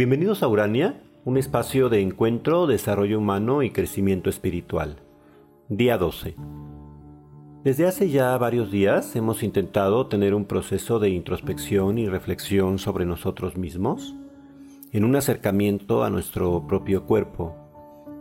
[0.00, 4.96] Bienvenidos a Urania, un espacio de encuentro, desarrollo humano y crecimiento espiritual.
[5.68, 6.36] Día 12.
[7.64, 13.04] Desde hace ya varios días hemos intentado tener un proceso de introspección y reflexión sobre
[13.04, 14.16] nosotros mismos,
[14.90, 17.54] en un acercamiento a nuestro propio cuerpo,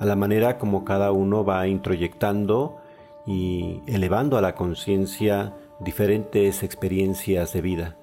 [0.00, 2.78] a la manera como cada uno va introyectando
[3.26, 7.98] y elevando a la conciencia diferentes experiencias de vida.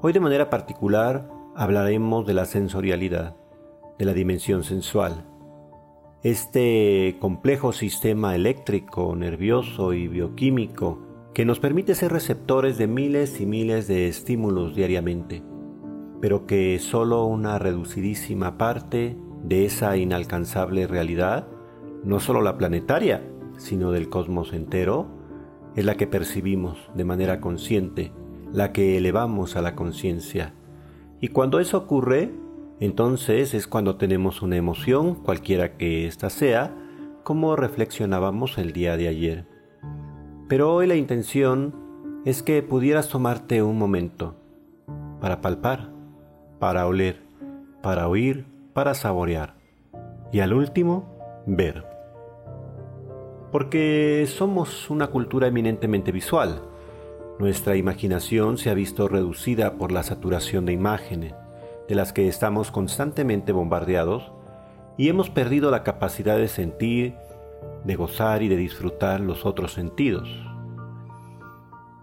[0.00, 3.36] Hoy de manera particular hablaremos de la sensorialidad,
[3.98, 5.26] de la dimensión sensual.
[6.22, 11.00] Este complejo sistema eléctrico, nervioso y bioquímico
[11.34, 15.42] que nos permite ser receptores de miles y miles de estímulos diariamente,
[16.20, 21.48] pero que solo una reducidísima parte de esa inalcanzable realidad,
[22.04, 25.08] no solo la planetaria, sino del cosmos entero,
[25.74, 28.12] es la que percibimos de manera consciente,
[28.52, 30.54] la que elevamos a la conciencia
[31.22, 32.32] y cuando eso ocurre,
[32.80, 36.74] entonces es cuando tenemos una emoción, cualquiera que ésta sea,
[37.22, 39.46] como reflexionábamos el día de ayer.
[40.48, 41.76] Pero hoy la intención
[42.24, 44.34] es que pudieras tomarte un momento
[45.20, 45.90] para palpar,
[46.58, 47.22] para oler,
[47.82, 49.54] para oír, para saborear
[50.32, 51.84] y al último, ver.
[53.52, 56.62] Porque somos una cultura eminentemente visual
[57.38, 61.34] nuestra imaginación se ha visto reducida por la saturación de imágenes,
[61.88, 64.32] de las que estamos constantemente bombardeados,
[64.96, 67.16] y hemos perdido la capacidad de sentir,
[67.84, 70.28] de gozar y de disfrutar los otros sentidos.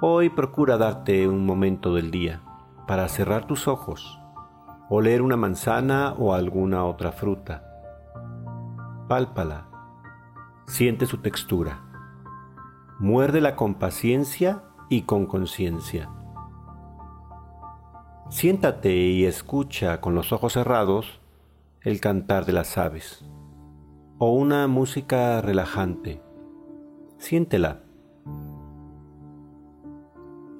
[0.00, 2.42] Hoy procura darte un momento del día
[2.88, 4.18] para cerrar tus ojos,
[4.88, 7.64] oler una manzana o alguna otra fruta.
[9.08, 9.68] Pálpala,
[10.66, 11.80] siente su textura,
[12.98, 16.10] muérdela con paciencia y con conciencia.
[18.28, 21.18] Siéntate y escucha con los ojos cerrados
[21.80, 23.24] el cantar de las aves
[24.18, 26.20] o una música relajante.
[27.16, 27.80] Siéntela.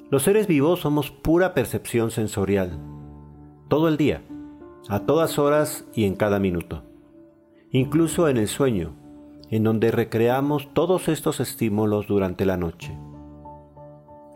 [0.08, 2.80] Los seres vivos somos pura percepción sensorial,
[3.68, 4.22] todo el día,
[4.88, 6.84] a todas horas y en cada minuto,
[7.70, 8.94] incluso en el sueño,
[9.50, 12.96] en donde recreamos todos estos estímulos durante la noche.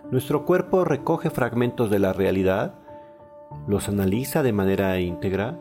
[0.08, 2.74] Nuestro cuerpo recoge fragmentos de la realidad,
[3.66, 5.58] los analiza de manera íntegra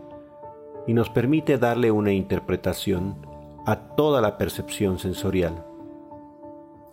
[0.86, 3.26] y nos permite darle una interpretación
[3.66, 5.66] a toda la percepción sensorial.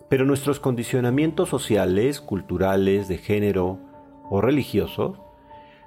[0.09, 3.77] Pero nuestros condicionamientos sociales, culturales, de género
[4.31, 5.19] o religiosos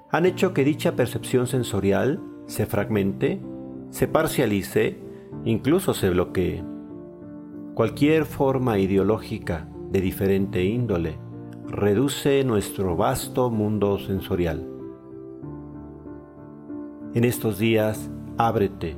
[0.08, 3.40] han hecho que dicha percepción sensorial se fragmente,
[3.90, 5.00] se parcialice,
[5.44, 6.62] incluso se bloquee.
[7.74, 11.25] Cualquier forma ideológica de diferente índole
[11.68, 14.66] reduce nuestro vasto mundo sensorial.
[17.14, 18.96] En estos días, ábrete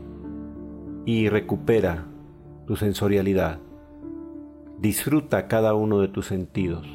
[1.06, 2.06] y recupera
[2.66, 3.58] tu sensorialidad.
[4.78, 6.86] Disfruta cada uno de tus sentidos.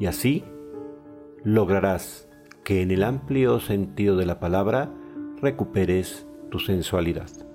[0.00, 0.44] Y así
[1.44, 2.28] lograrás
[2.64, 4.90] que en el amplio sentido de la palabra
[5.40, 7.51] recuperes tu sensualidad.